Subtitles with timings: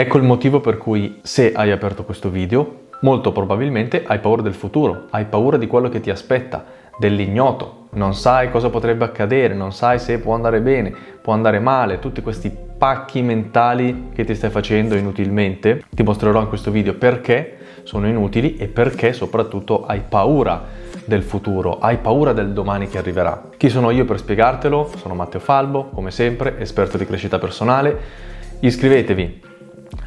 [0.00, 4.54] Ecco il motivo per cui se hai aperto questo video, molto probabilmente hai paura del
[4.54, 6.64] futuro, hai paura di quello che ti aspetta,
[6.96, 10.90] dell'ignoto, non sai cosa potrebbe accadere, non sai se può andare bene,
[11.20, 15.82] può andare male, tutti questi pacchi mentali che ti stai facendo inutilmente.
[15.90, 20.64] Ti mostrerò in questo video perché sono inutili e perché soprattutto hai paura
[21.04, 23.50] del futuro, hai paura del domani che arriverà.
[23.54, 24.92] Chi sono io per spiegartelo?
[24.96, 28.28] Sono Matteo Falbo, come sempre, esperto di crescita personale.
[28.60, 29.48] Iscrivetevi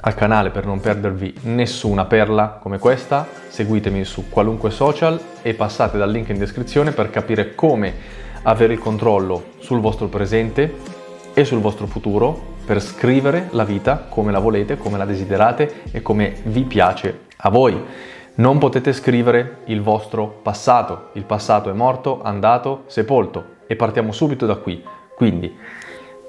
[0.06, 5.98] al canale per non perdervi nessuna perla come questa, seguitemi su qualunque social e passate
[5.98, 7.94] dal link in descrizione per capire come
[8.44, 10.76] avere il controllo sul vostro presente
[11.34, 16.02] e sul vostro futuro per scrivere la vita come la volete, come la desiderate e
[16.02, 17.82] come vi piace a voi.
[18.36, 24.46] Non potete scrivere il vostro passato, il passato è morto, andato, sepolto e partiamo subito
[24.46, 24.84] da qui.
[25.16, 25.56] Quindi,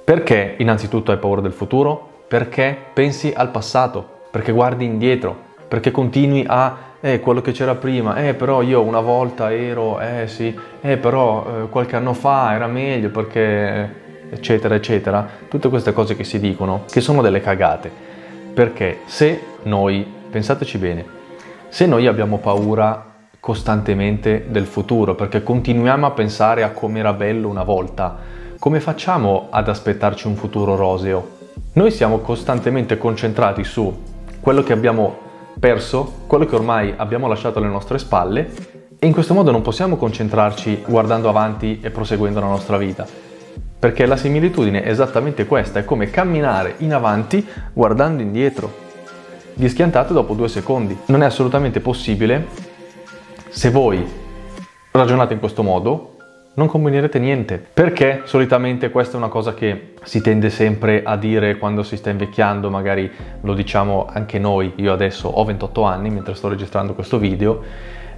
[0.04, 2.12] perché innanzitutto hai paura del futuro?
[2.34, 4.22] Perché pensi al passato?
[4.32, 5.38] Perché guardi indietro?
[5.68, 10.26] Perché continui a eh, quello che c'era prima, eh però io una volta ero, eh
[10.26, 16.16] sì, eh però eh, qualche anno fa era meglio perché eccetera, eccetera, tutte queste cose
[16.16, 17.88] che si dicono, che sono delle cagate.
[18.52, 21.04] Perché se noi, pensateci bene,
[21.69, 27.46] se noi abbiamo paura costantemente del futuro, perché continuiamo a pensare a come era bello
[27.46, 28.19] una volta,
[28.58, 31.33] come facciamo ad aspettarci un futuro roseo?
[31.77, 33.92] Noi siamo costantemente concentrati su
[34.39, 35.19] quello che abbiamo
[35.58, 38.48] perso, quello che ormai abbiamo lasciato alle nostre spalle
[38.97, 43.05] e in questo modo non possiamo concentrarci guardando avanti e proseguendo la nostra vita.
[43.77, 48.72] Perché la similitudine è esattamente questa, è come camminare in avanti guardando indietro.
[49.55, 50.97] Vi schiantate dopo due secondi.
[51.06, 52.47] Non è assolutamente possibile
[53.48, 54.09] se voi
[54.92, 56.13] ragionate in questo modo,
[56.55, 57.64] non combinerete niente.
[57.72, 62.10] Perché solitamente questa è una cosa che si tende sempre a dire quando si sta
[62.10, 63.10] invecchiando, magari
[63.41, 67.62] lo diciamo anche noi, io adesso ho 28 anni mentre sto registrando questo video,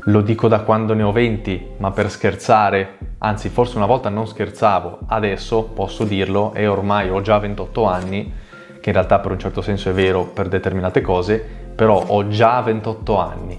[0.09, 4.27] lo dico da quando ne ho 20, ma per scherzare, anzi forse una volta non
[4.27, 8.33] scherzavo, adesso posso dirlo e ormai ho già 28 anni,
[8.81, 12.61] che in realtà per un certo senso è vero per determinate cose, però ho già
[12.61, 13.59] 28 anni.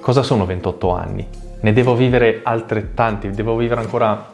[0.00, 1.47] Cosa sono 28 anni?
[1.60, 4.30] Ne devo vivere altrettanti, devo vivere ancora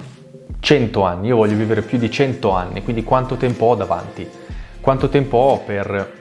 [0.60, 4.28] 100 anni, io voglio vivere più di 100 anni, quindi quanto tempo ho davanti?
[4.80, 6.12] Quanto tempo ho per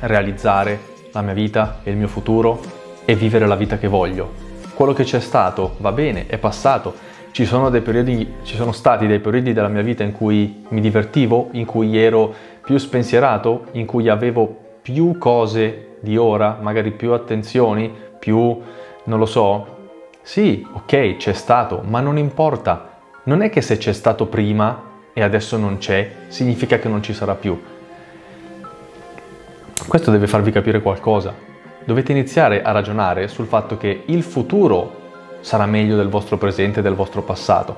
[0.00, 0.80] realizzare
[1.12, 2.60] la mia vita e il mio futuro
[3.04, 4.46] e vivere la vita che voglio?
[4.78, 6.94] quello che c'è stato va bene, è passato.
[7.32, 11.48] Ci sono, periodi, ci sono stati dei periodi della mia vita in cui mi divertivo,
[11.50, 12.32] in cui ero
[12.62, 18.56] più spensierato, in cui avevo più cose di ora, magari più attenzioni, più,
[19.02, 19.77] non lo so.
[20.28, 22.98] Sì, ok, c'è stato, ma non importa.
[23.22, 24.82] Non è che se c'è stato prima
[25.14, 27.58] e adesso non c'è, significa che non ci sarà più.
[29.86, 31.32] Questo deve farvi capire qualcosa
[31.82, 36.82] dovete iniziare a ragionare sul fatto che il futuro sarà meglio del vostro presente e
[36.82, 37.76] del vostro passato.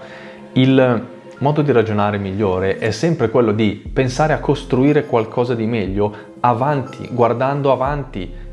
[0.54, 1.06] Il
[1.38, 7.08] modo di ragionare migliore è sempre quello di pensare a costruire qualcosa di meglio avanti,
[7.12, 8.48] guardando avanti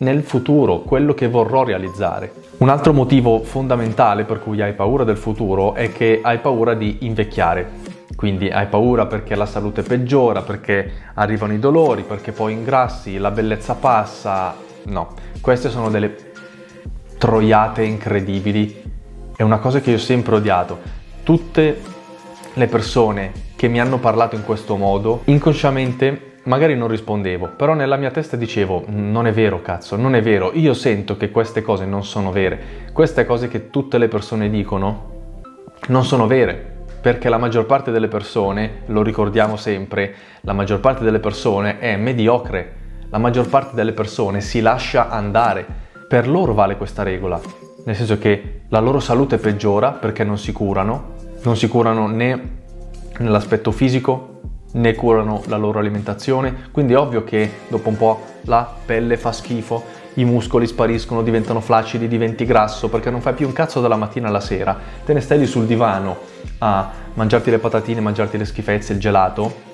[0.00, 2.32] nel futuro, quello che vorrò realizzare.
[2.58, 6.98] Un altro motivo fondamentale per cui hai paura del futuro è che hai paura di
[7.00, 7.98] invecchiare.
[8.16, 13.30] Quindi hai paura perché la salute peggiora, perché arrivano i dolori, perché poi ingrassi, la
[13.30, 16.16] bellezza passa, No, queste sono delle
[17.18, 18.82] troiate incredibili.
[19.36, 20.78] È una cosa che io ho sempre odiato.
[21.22, 21.80] Tutte
[22.54, 27.96] le persone che mi hanno parlato in questo modo, inconsciamente magari non rispondevo, però nella
[27.96, 31.84] mia testa dicevo non è vero cazzo, non è vero, io sento che queste cose
[31.84, 35.18] non sono vere, queste cose che tutte le persone dicono
[35.88, 41.04] non sono vere, perché la maggior parte delle persone, lo ricordiamo sempre, la maggior parte
[41.04, 42.74] delle persone è mediocre,
[43.10, 45.88] la maggior parte delle persone si lascia andare.
[46.08, 47.40] Per loro vale questa regola,
[47.84, 52.58] nel senso che la loro salute peggiora perché non si curano, non si curano né
[53.18, 54.29] nell'aspetto fisico
[54.72, 59.32] né curano la loro alimentazione, quindi è ovvio che dopo un po' la pelle fa
[59.32, 63.96] schifo, i muscoli spariscono, diventano flaccidi, diventi grasso perché non fai più un cazzo dalla
[63.96, 66.18] mattina alla sera, te ne stai lì sul divano
[66.58, 69.68] a mangiarti le patatine, mangiarti le schifezze, il gelato,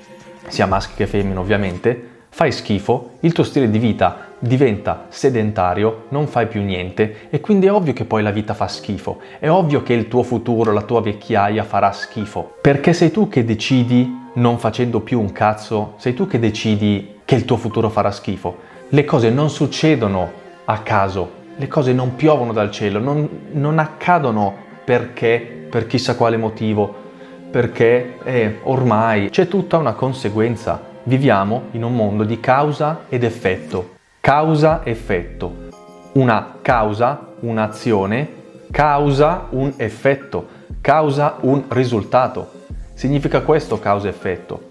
[0.49, 6.27] sia maschi che femmine ovviamente, fai schifo, il tuo stile di vita diventa sedentario, non
[6.27, 7.29] fai più niente.
[7.31, 10.23] E quindi è ovvio che poi la vita fa schifo, è ovvio che il tuo
[10.23, 15.33] futuro, la tua vecchiaia farà schifo, perché sei tu che decidi, non facendo più un
[15.33, 18.57] cazzo, sei tu che decidi che il tuo futuro farà schifo.
[18.89, 20.31] Le cose non succedono
[20.65, 24.55] a caso, le cose non piovono dal cielo, non, non accadono
[24.85, 27.05] perché, per chissà quale motivo,
[27.51, 33.95] perché eh, ormai c'è tutta una conseguenza viviamo in un mondo di causa ed effetto.
[34.21, 35.65] Causa-effetto.
[36.13, 38.29] Una causa, un'azione,
[38.71, 40.47] causa un effetto,
[40.81, 42.51] causa un risultato.
[42.97, 44.63] Significa questo causa-effetto.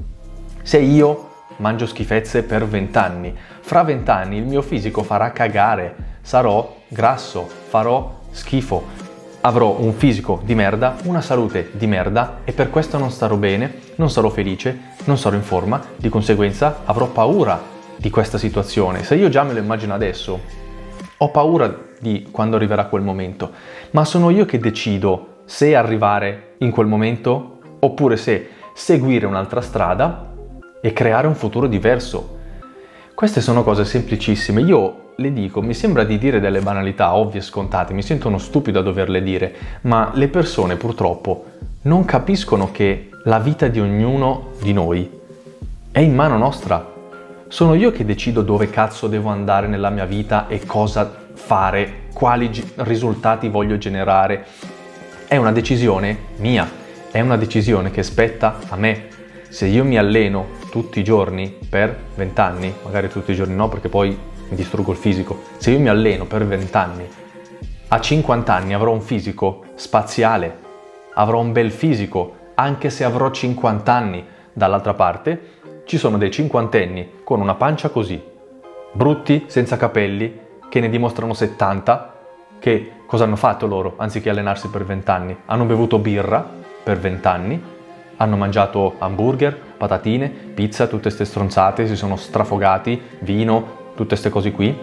[0.63, 7.47] Se io mangio schifezze per vent'anni, fra vent'anni il mio fisico farà cagare, sarò grasso,
[7.67, 8.83] farò schifo,
[9.41, 13.75] avrò un fisico di merda, una salute di merda e per questo non starò bene,
[13.97, 17.61] non sarò felice, non sarò in forma, di conseguenza avrò paura
[17.95, 19.03] di questa situazione.
[19.03, 20.39] Se io già me lo immagino adesso,
[21.15, 23.51] ho paura di quando arriverà quel momento,
[23.91, 27.54] ma sono io che decido se arrivare in quel momento
[27.85, 30.33] oppure se seguire un'altra strada
[30.81, 32.37] e creare un futuro diverso.
[33.13, 34.61] Queste sono cose semplicissime.
[34.61, 38.37] Io le dico, mi sembra di dire delle banalità ovvie e scontate, mi sento uno
[38.37, 41.45] stupido a doverle dire, ma le persone purtroppo
[41.83, 45.09] non capiscono che la vita di ognuno di noi
[45.91, 46.93] è in mano nostra.
[47.47, 52.49] Sono io che decido dove cazzo devo andare nella mia vita e cosa fare, quali
[52.77, 54.45] risultati voglio generare.
[55.27, 56.83] È una decisione mia,
[57.15, 59.07] è una decisione che spetta a me.
[59.47, 63.69] Se io mi alleno tutti i giorni per 20 anni, magari tutti i giorni no
[63.69, 65.43] perché poi mi distruggo il fisico.
[65.55, 67.07] Se io mi alleno per 20 anni,
[67.87, 70.57] a 50 anni avrò un fisico spaziale,
[71.13, 74.25] avrò un bel fisico, anche se avrò 50 anni.
[74.51, 75.41] Dall'altra parte
[75.85, 78.21] ci sono dei cinquantenni con una pancia così,
[78.91, 82.13] brutti, senza capelli, che ne dimostrano 70,
[82.59, 85.37] che cosa hanno fatto loro anziché allenarsi per 20 anni?
[85.45, 87.63] Hanno bevuto birra per 20 anni,
[88.17, 94.51] hanno mangiato hamburger, patatine, pizza, tutte queste stronzate, si sono strafogati, vino, tutte queste cose
[94.51, 94.77] qui.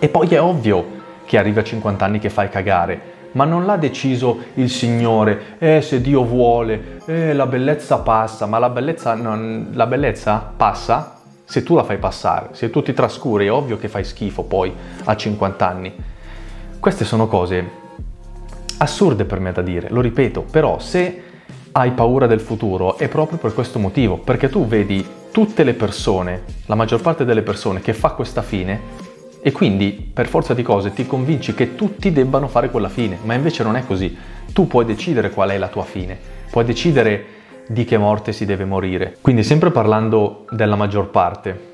[0.00, 3.00] E poi è ovvio che arrivi a 50 anni che fai cagare,
[3.32, 8.58] ma non l'ha deciso il Signore, eh se Dio vuole, eh la bellezza passa, ma
[8.58, 13.46] la bellezza, non, la bellezza passa se tu la fai passare, se tu ti trascuri,
[13.46, 14.74] è ovvio che fai schifo poi
[15.04, 15.94] a 50 anni.
[16.80, 17.80] Queste sono cose
[18.82, 21.22] assurde per me da dire, lo ripeto, però se
[21.72, 26.42] hai paura del futuro è proprio per questo motivo, perché tu vedi tutte le persone,
[26.66, 29.00] la maggior parte delle persone che fa questa fine
[29.40, 33.34] e quindi per forza di cose ti convinci che tutti debbano fare quella fine, ma
[33.34, 34.16] invece non è così.
[34.52, 36.18] Tu puoi decidere qual è la tua fine,
[36.50, 37.24] puoi decidere
[37.68, 39.16] di che morte si deve morire.
[39.20, 41.70] Quindi sempre parlando della maggior parte,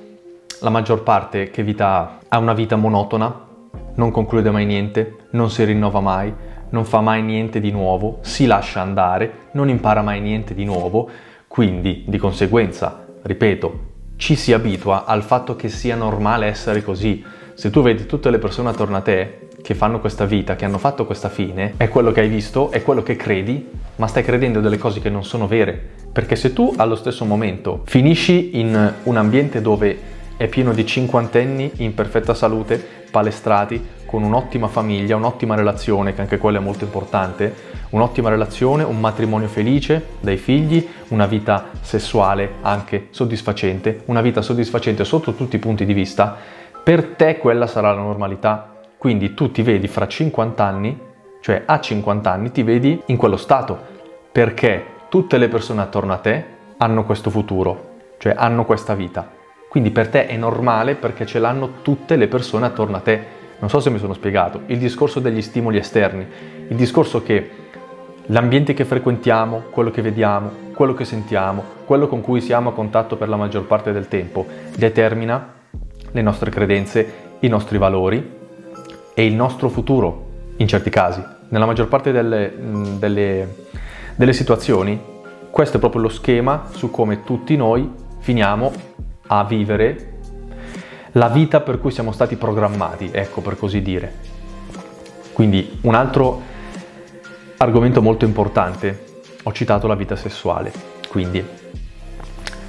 [0.61, 2.39] la maggior parte che vita ha?
[2.39, 3.47] Una vita monotona,
[3.95, 6.33] non conclude mai niente, non si rinnova mai,
[6.71, 11.09] non fa mai niente di nuovo, si lascia andare, non impara mai niente di nuovo,
[11.47, 13.87] quindi di conseguenza ripeto,
[14.17, 17.25] ci si abitua al fatto che sia normale essere così.
[17.55, 20.79] Se tu vedi tutte le persone attorno a te che fanno questa vita, che hanno
[20.79, 24.61] fatto questa fine, è quello che hai visto, è quello che credi, ma stai credendo
[24.61, 25.97] delle cose che non sono vere.
[26.13, 29.99] Perché se tu allo stesso momento finisci in un ambiente dove
[30.37, 36.39] è pieno di cinquantenni in perfetta salute, palestrati, con un'ottima famiglia, un'ottima relazione, che anche
[36.39, 37.55] quella è molto importante,
[37.91, 45.05] un'ottima relazione, un matrimonio felice, dai figli, una vita sessuale anche soddisfacente, una vita soddisfacente
[45.05, 46.39] sotto tutti i punti di vista,
[46.83, 48.77] per te quella sarà la normalità.
[48.97, 50.99] Quindi tu ti vedi fra 50 anni,
[51.43, 53.79] cioè a 50 anni ti vedi in quello stato,
[54.33, 56.45] perché tutte le persone attorno a te
[56.79, 59.37] hanno questo futuro, cioè hanno questa vita
[59.69, 63.37] quindi per te è normale perché ce l'hanno tutte le persone attorno a te.
[63.61, 64.63] Non so se mi sono spiegato.
[64.67, 66.27] Il discorso degli stimoli esterni,
[66.69, 67.51] il discorso che
[68.27, 73.17] l'ambiente che frequentiamo, quello che vediamo, quello che sentiamo, quello con cui siamo a contatto
[73.17, 74.47] per la maggior parte del tempo,
[74.77, 75.55] determina
[76.11, 78.37] le nostre credenze, i nostri valori
[79.15, 81.23] e il nostro futuro, in certi casi.
[81.49, 82.53] Nella maggior parte delle,
[82.99, 83.57] delle,
[84.15, 85.01] delle situazioni,
[85.51, 88.71] questo è proprio lo schema su come tutti noi finiamo
[89.29, 90.18] a vivere
[91.13, 94.37] la vita per cui siamo stati programmati, ecco per così dire.
[95.33, 96.43] Quindi un altro
[97.59, 99.07] argomento molto importante,
[99.43, 100.73] ho citato la vita sessuale,
[101.09, 101.45] quindi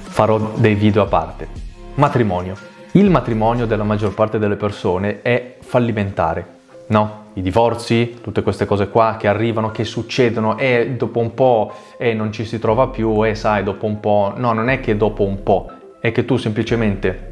[0.02, 1.48] farò dei video a parte.
[1.94, 2.56] Matrimonio.
[2.92, 6.46] Il matrimonio della maggior parte delle persone è fallimentare,
[6.88, 7.18] no?
[7.34, 12.14] I divorzi, tutte queste cose qua che arrivano, che succedono e dopo un po' eh,
[12.14, 14.32] non ci si trova più e sai, dopo un po'...
[14.36, 15.70] No, non è che dopo un po',
[16.00, 17.29] è che tu semplicemente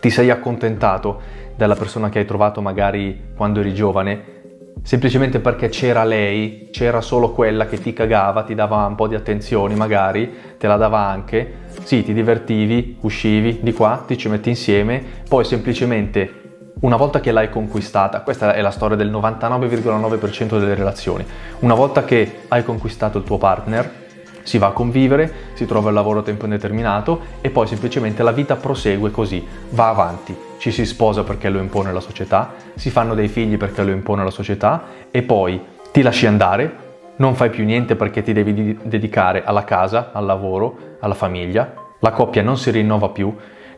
[0.00, 1.20] ti sei accontentato
[1.56, 4.36] della persona che hai trovato magari quando eri giovane,
[4.82, 9.14] semplicemente perché c'era lei, c'era solo quella che ti cagava, ti dava un po' di
[9.14, 11.52] attenzioni magari, te la dava anche,
[11.82, 16.38] sì, ti divertivi, uscivi di qua, ti ci metti insieme, poi semplicemente
[16.80, 21.26] una volta che l'hai conquistata, questa è la storia del 99,9% delle relazioni,
[21.60, 24.06] una volta che hai conquistato il tuo partner,
[24.48, 28.32] si va a convivere, si trova il lavoro a tempo indeterminato e poi semplicemente la
[28.32, 33.14] vita prosegue così, va avanti, ci si sposa perché lo impone la società, si fanno
[33.14, 35.62] dei figli perché lo impone la società e poi
[35.92, 36.86] ti lasci andare,
[37.16, 42.12] non fai più niente perché ti devi dedicare alla casa, al lavoro, alla famiglia, la
[42.12, 43.30] coppia non si rinnova più,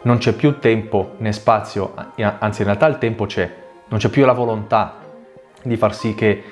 [0.03, 3.53] non c'è più tempo né spazio, anzi in realtà il tempo c'è,
[3.89, 4.99] non c'è più la volontà
[5.65, 6.45] di far sì che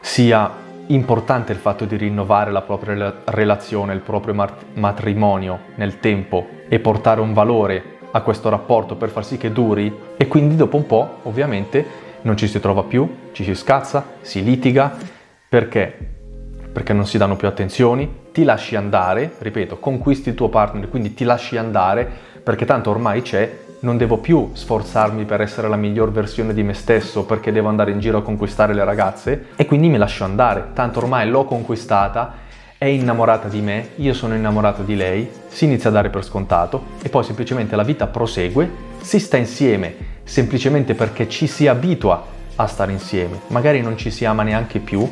[0.00, 4.34] sia importante il fatto di rinnovare la propria relazione, il proprio
[4.74, 9.94] matrimonio nel tempo e portare un valore a questo rapporto per far sì che duri
[10.16, 14.42] e quindi dopo un po' ovviamente non ci si trova più, ci si scazza, si
[14.42, 14.96] litiga
[15.48, 16.10] perché?
[16.72, 21.14] Perché non si danno più attenzioni, ti lasci andare, ripeto, conquisti il tuo partner, quindi
[21.14, 22.08] ti lasci andare
[22.42, 26.72] perché tanto ormai c'è non devo più sforzarmi per essere la miglior versione di me
[26.72, 30.68] stesso perché devo andare in giro a conquistare le ragazze e quindi mi lascio andare,
[30.72, 32.34] tanto ormai l'ho conquistata,
[32.78, 36.84] è innamorata di me, io sono innamorato di lei, si inizia a dare per scontato
[37.02, 38.70] e poi semplicemente la vita prosegue,
[39.00, 42.24] si sta insieme semplicemente perché ci si abitua
[42.54, 45.08] a stare insieme, magari non ci si ama neanche più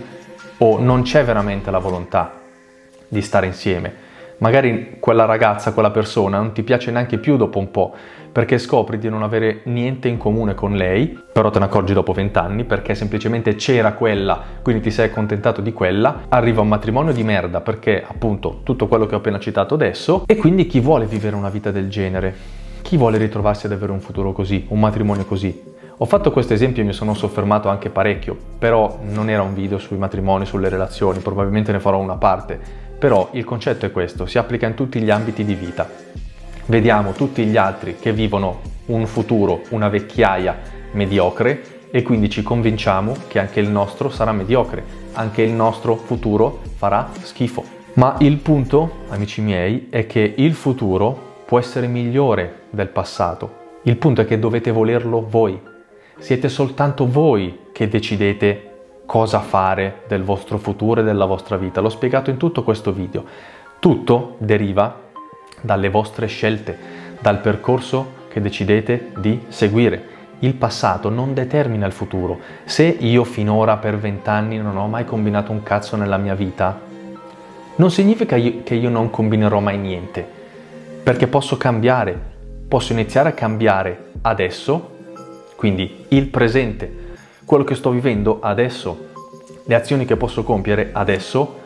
[0.58, 2.32] o non c'è veramente la volontà
[3.08, 4.08] di stare insieme
[4.40, 7.94] magari quella ragazza, quella persona non ti piace neanche più dopo un po',
[8.32, 12.12] perché scopri di non avere niente in comune con lei, però te ne accorgi dopo
[12.12, 17.22] vent'anni perché semplicemente c'era quella, quindi ti sei accontentato di quella, arriva un matrimonio di
[17.22, 21.36] merda perché appunto tutto quello che ho appena citato adesso e quindi chi vuole vivere
[21.36, 22.58] una vita del genere?
[22.82, 25.68] Chi vuole ritrovarsi ad avere un futuro così, un matrimonio così?
[25.98, 29.76] Ho fatto questo esempio e mi sono soffermato anche parecchio, però non era un video
[29.76, 34.36] sui matrimoni, sulle relazioni, probabilmente ne farò una parte però il concetto è questo, si
[34.36, 35.88] applica in tutti gli ambiti di vita.
[36.66, 40.58] Vediamo tutti gli altri che vivono un futuro, una vecchiaia
[40.92, 46.60] mediocre e quindi ci convinciamo che anche il nostro sarà mediocre, anche il nostro futuro
[46.76, 47.64] farà schifo.
[47.94, 53.78] Ma il punto, amici miei, è che il futuro può essere migliore del passato.
[53.84, 55.58] Il punto è che dovete volerlo voi.
[56.18, 58.69] Siete soltanto voi che decidete
[59.10, 61.80] cosa fare del vostro futuro e della vostra vita.
[61.80, 63.24] L'ho spiegato in tutto questo video.
[63.80, 65.00] Tutto deriva
[65.60, 66.78] dalle vostre scelte,
[67.18, 70.04] dal percorso che decidete di seguire.
[70.38, 72.38] Il passato non determina il futuro.
[72.62, 76.78] Se io finora per vent'anni non ho mai combinato un cazzo nella mia vita,
[77.74, 80.24] non significa che io non combinerò mai niente,
[81.02, 82.16] perché posso cambiare,
[82.68, 84.98] posso iniziare a cambiare adesso,
[85.56, 87.08] quindi il presente
[87.50, 89.08] quello che sto vivendo adesso,
[89.64, 91.58] le azioni che posso compiere adesso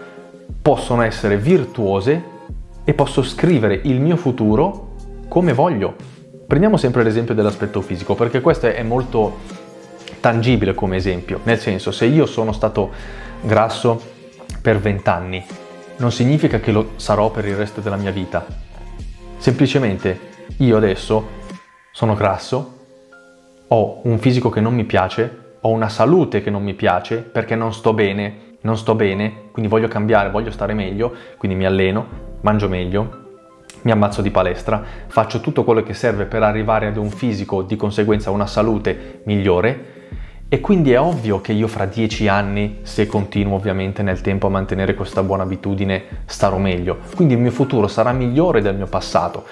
[0.62, 2.22] possono essere virtuose
[2.84, 4.94] e posso scrivere il mio futuro
[5.28, 5.94] come voglio.
[6.46, 9.40] Prendiamo sempre l'esempio dell'aspetto fisico perché questo è molto
[10.20, 12.90] tangibile come esempio, nel senso se io sono stato
[13.42, 14.00] grasso
[14.62, 15.44] per 20 anni,
[15.98, 18.46] non significa che lo sarò per il resto della mia vita.
[19.36, 20.18] Semplicemente
[20.60, 21.28] io adesso
[21.92, 22.72] sono grasso,
[23.68, 27.56] ho un fisico che non mi piace, ho una salute che non mi piace perché
[27.56, 32.06] non sto bene, non sto bene, quindi voglio cambiare, voglio stare meglio, quindi mi alleno,
[32.42, 33.22] mangio meglio,
[33.80, 37.76] mi ammazzo di palestra, faccio tutto quello che serve per arrivare ad un fisico, di
[37.76, 39.92] conseguenza una salute migliore.
[40.48, 44.50] E quindi è ovvio che io fra dieci anni, se continuo ovviamente nel tempo a
[44.50, 46.98] mantenere questa buona abitudine, starò meglio.
[47.16, 49.44] Quindi il mio futuro sarà migliore del mio passato,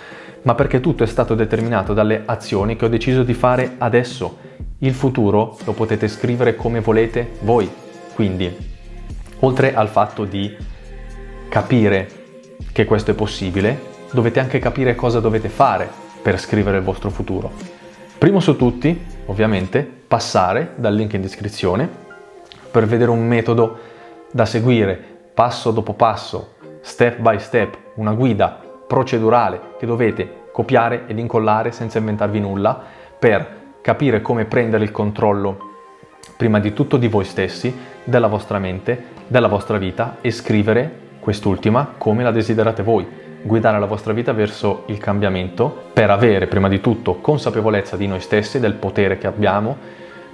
[0.42, 4.50] ma perché tutto è stato determinato dalle azioni che ho deciso di fare adesso
[4.84, 7.70] il futuro lo potete scrivere come volete voi.
[8.14, 8.54] Quindi,
[9.40, 10.54] oltre al fatto di
[11.48, 12.08] capire
[12.72, 15.88] che questo è possibile, dovete anche capire cosa dovete fare
[16.20, 17.50] per scrivere il vostro futuro.
[18.18, 21.88] Primo su tutti, ovviamente, passare dal link in descrizione
[22.70, 23.78] per vedere un metodo
[24.32, 31.18] da seguire passo dopo passo, step by step, una guida procedurale che dovete copiare ed
[31.18, 32.82] incollare senza inventarvi nulla
[33.18, 35.70] per capire come prendere il controllo
[36.36, 37.74] prima di tutto di voi stessi,
[38.04, 43.06] della vostra mente, della vostra vita e scrivere quest'ultima come la desiderate voi,
[43.42, 48.20] guidare la vostra vita verso il cambiamento per avere prima di tutto consapevolezza di noi
[48.20, 49.76] stessi, del potere che abbiamo,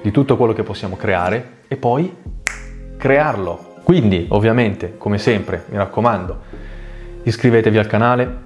[0.01, 2.15] di tutto quello che possiamo creare e poi
[2.97, 3.77] crearlo.
[3.83, 6.39] Quindi, ovviamente, come sempre, mi raccomando,
[7.23, 8.37] iscrivetevi al canale,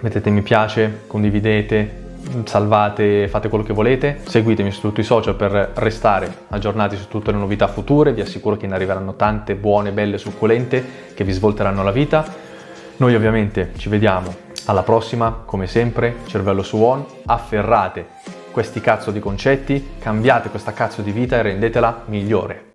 [0.00, 2.06] mettete mi piace, condividete,
[2.44, 7.32] salvate, fate quello che volete, seguitemi su tutti i social per restare aggiornati su tutte
[7.32, 10.84] le novità future, vi assicuro che ne arriveranno tante buone, belle, succulente
[11.14, 12.24] che vi svolteranno la vita.
[12.96, 14.34] Noi ovviamente ci vediamo
[14.66, 18.06] alla prossima, come sempre, cervello su on, afferrate
[18.50, 22.72] questi cazzo di concetti, cambiate questa cazzo di vita e rendetela migliore.